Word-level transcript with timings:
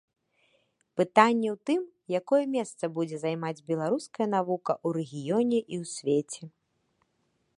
Пытанне 0.99 1.47
ў 1.49 1.57
тым, 1.69 1.81
якое 2.21 2.39
месца 2.55 2.83
будзе 2.95 3.17
займаць 3.25 3.63
беларуская 3.69 4.27
навука 4.35 4.73
ў 4.87 4.89
рэгіёне 5.01 5.59
і 5.65 5.75
ў 5.81 5.93
свеце. 5.95 6.43